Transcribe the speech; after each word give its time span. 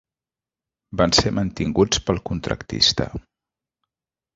Van 1.01 1.13
ser 1.19 1.33
mantinguts 1.41 2.03
pel 2.09 2.21
contractista. 2.33 3.11